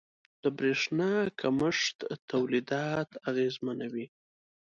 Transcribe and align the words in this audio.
•د 0.43 0.45
برېښنا 0.57 1.11
کمښت 1.39 1.97
تولیدات 2.31 3.09
اغېزمنوي. 3.29 4.05